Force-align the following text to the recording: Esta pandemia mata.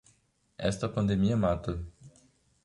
Esta 0.69 0.89
pandemia 0.95 1.37
mata. 1.37 1.77